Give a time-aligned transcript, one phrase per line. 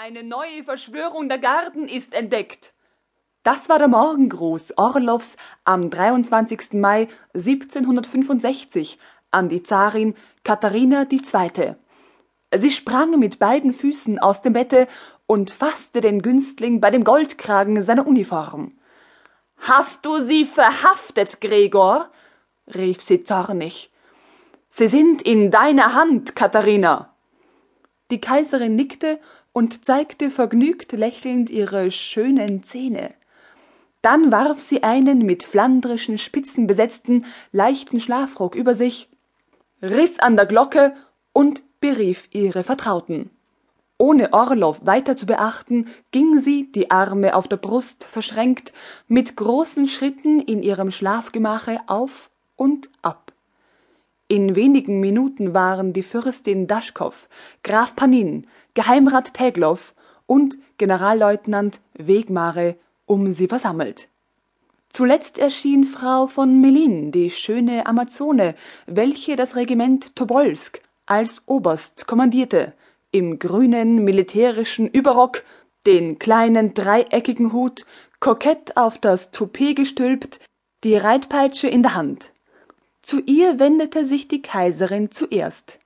[0.00, 2.72] Eine neue Verschwörung der Garden ist entdeckt.
[3.42, 6.74] Das war der Morgengruß Orlows am 23.
[6.74, 8.96] Mai 1765
[9.32, 10.14] an die Zarin
[10.44, 11.74] Katharina II.
[12.54, 14.86] Sie sprang mit beiden Füßen aus dem Bette
[15.26, 18.68] und fasste den Günstling bei dem Goldkragen seiner Uniform.
[19.56, 22.08] Hast du sie verhaftet, Gregor?
[22.72, 23.90] rief sie zornig.
[24.68, 27.12] Sie sind in deiner Hand, Katharina.
[28.12, 29.18] Die Kaiserin nickte
[29.58, 33.08] und zeigte vergnügt lächelnd ihre schönen Zähne.
[34.02, 39.08] Dann warf sie einen mit flandrischen Spitzen besetzten, leichten Schlafrock über sich,
[39.82, 40.94] riß an der Glocke
[41.32, 43.30] und berief ihre Vertrauten.
[43.98, 48.72] Ohne Orlow weiter zu beachten, ging sie, die Arme auf der Brust verschränkt,
[49.08, 53.27] mit großen Schritten in ihrem Schlafgemache auf und ab.
[54.30, 57.28] In wenigen Minuten waren die Fürstin Daschkow,
[57.62, 59.78] Graf Panin, Geheimrat Teglow
[60.26, 64.08] und Generalleutnant Wegmare um sie versammelt.
[64.90, 68.54] Zuletzt erschien Frau von Melin, die schöne Amazone,
[68.86, 72.74] welche das Regiment Tobolsk als Oberst kommandierte,
[73.10, 75.42] im grünen militärischen Überrock,
[75.86, 77.86] den kleinen dreieckigen Hut,
[78.20, 80.40] kokett auf das Toupet gestülpt,
[80.84, 82.32] die Reitpeitsche in der Hand.
[83.08, 85.78] Zu ihr wendete sich die Kaiserin zuerst.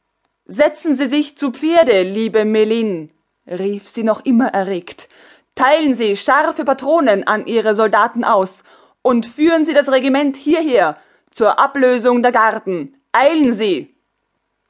[0.45, 3.11] Setzen Sie sich zu Pferde, liebe Melin,
[3.47, 5.09] rief sie noch immer erregt.
[5.55, 8.65] Teilen Sie scharfe Patronen an Ihre Soldaten aus
[9.03, 10.97] und führen Sie das Regiment hierher
[11.31, 12.97] zur Ablösung der Garden.
[13.12, 13.95] Eilen Sie!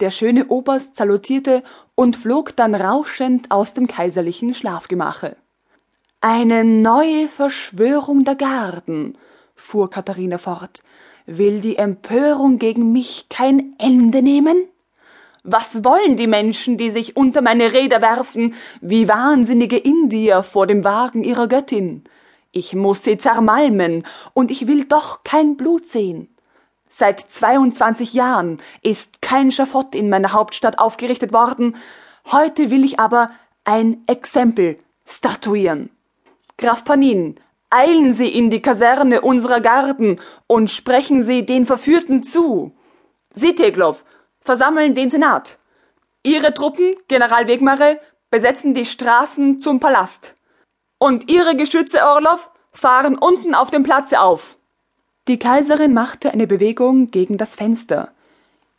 [0.00, 1.62] Der schöne Oberst salutierte
[1.95, 5.36] und flog dann rauschend aus dem kaiserlichen Schlafgemache.
[6.20, 9.17] Eine neue Verschwörung der Garden,
[9.55, 10.83] fuhr Katharina fort.
[11.27, 14.65] Will die Empörung gegen mich kein Ende nehmen?
[15.45, 20.84] Was wollen die Menschen, die sich unter meine Räder werfen, wie wahnsinnige Indier vor dem
[20.84, 22.05] Wagen ihrer Göttin?
[22.53, 26.29] Ich muss sie zermalmen, und ich will doch kein Blut sehen.
[26.89, 31.77] Seit 22 Jahren ist kein Schafott in meiner Hauptstadt aufgerichtet worden.
[32.30, 33.30] Heute will ich aber
[33.64, 34.77] ein Exempel
[35.07, 35.91] statuieren.
[36.58, 37.36] Graf Panin,
[37.72, 42.72] eilen Sie in die Kaserne unserer Garden und sprechen Sie den Verführten zu.
[43.34, 43.96] Sie, Teglow,
[44.40, 45.58] versammeln den Senat.
[46.22, 47.98] Ihre Truppen, General Wegmare,
[48.30, 50.34] besetzen die Straßen zum Palast.
[50.98, 52.38] Und Ihre Geschütze, Orlow,
[52.72, 54.56] fahren unten auf dem Platze auf.
[55.28, 58.12] Die Kaiserin machte eine Bewegung gegen das Fenster.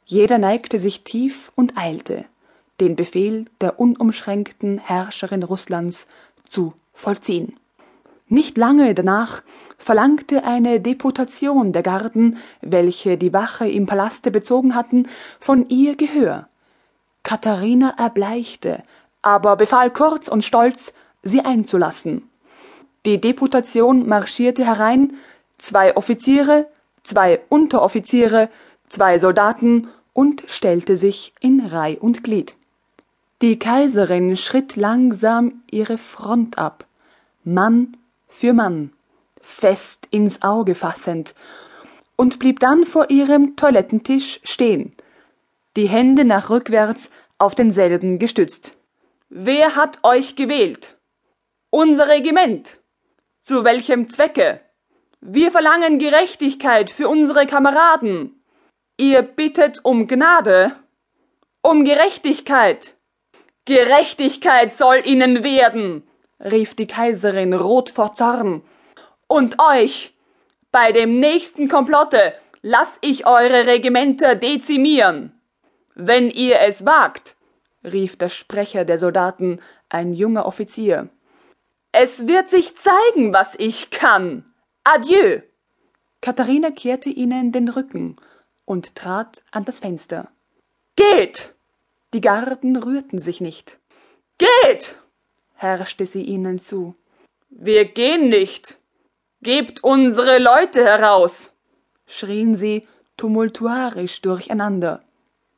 [0.06, 2.26] Jeder neigte sich tief und eilte,
[2.82, 6.08] den Befehl der unumschränkten Herrscherin Russlands
[6.50, 7.58] zu vollziehen.
[8.34, 9.44] Nicht lange danach
[9.78, 15.08] verlangte eine Deputation der Garden, welche die Wache im Palaste bezogen hatten,
[15.40, 16.48] von ihr Gehör.
[17.22, 18.82] Katharina erbleichte,
[19.22, 22.28] aber befahl kurz und stolz, sie einzulassen.
[23.06, 25.14] Die Deputation marschierte herein,
[25.60, 26.66] zwei Offiziere,
[27.04, 28.50] zwei Unteroffiziere,
[28.90, 32.56] zwei Soldaten und stellte sich in Reih und Glied.
[33.44, 36.88] Die Kaiserin schritt langsam ihre Front ab,
[37.44, 37.96] Mann
[38.34, 38.92] für Mann,
[39.42, 41.36] fest ins Auge fassend,
[42.16, 44.96] und blieb dann vor ihrem Toilettentisch stehen,
[45.76, 48.78] die Hände nach rückwärts auf denselben gestützt.
[49.30, 50.98] Wer hat euch gewählt?
[51.70, 52.80] Unser Regiment.
[53.42, 54.62] Zu welchem Zwecke?
[55.22, 58.44] Wir verlangen Gerechtigkeit für unsere Kameraden.
[58.98, 60.76] Ihr bittet um Gnade.
[61.62, 62.96] Um Gerechtigkeit.
[63.66, 66.04] Gerechtigkeit soll ihnen werden,
[66.40, 68.64] rief die Kaiserin rot vor Zorn.
[69.28, 70.16] Und euch.
[70.72, 75.40] Bei dem nächsten Komplotte lass ich eure Regimenter dezimieren.
[75.96, 77.36] Wenn ihr es wagt,
[77.84, 81.10] rief der Sprecher der Soldaten, ein junger Offizier.
[81.92, 84.52] Es wird sich zeigen, was ich kann.
[84.84, 85.42] Adieu!
[86.22, 88.16] Katharina kehrte ihnen den Rücken
[88.66, 90.32] und trat an das Fenster.
[90.96, 91.54] Geht!
[92.14, 93.80] Die Garden rührten sich nicht.
[94.38, 94.98] Geht!
[95.64, 96.94] Herrschte sie ihnen zu.
[97.50, 98.78] Wir gehen nicht.
[99.42, 101.52] Gebt unsere Leute heraus!
[102.06, 102.84] schrien sie
[103.18, 105.02] tumultuarisch durcheinander.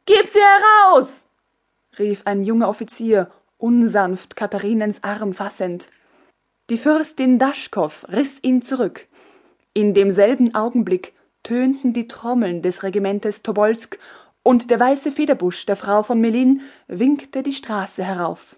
[0.05, 1.25] Gib sie heraus!
[1.97, 5.89] rief ein junger Offizier, unsanft Katharinens Arm fassend.
[6.69, 9.07] Die Fürstin Daschkow riß ihn zurück.
[9.73, 11.13] In demselben Augenblick
[11.43, 13.99] tönten die Trommeln des Regimentes Tobolsk
[14.43, 18.57] und der weiße Federbusch der Frau von Melin winkte die Straße herauf.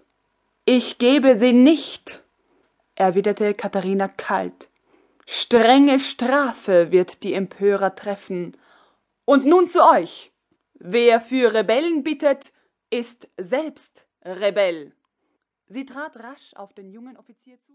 [0.70, 2.22] Ich gebe sie nicht,
[2.94, 4.68] erwiderte Katharina kalt.
[5.24, 8.54] Strenge Strafe wird die Empörer treffen.
[9.24, 10.30] Und nun zu euch.
[10.74, 12.52] Wer für Rebellen bittet,
[12.90, 14.92] ist selbst Rebell.
[15.68, 17.66] Sie trat rasch auf den jungen Offizier zu